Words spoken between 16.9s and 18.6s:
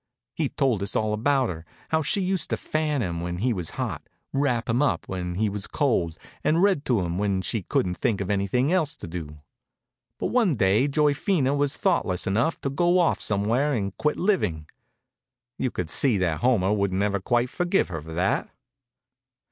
ever quite forgive her for that.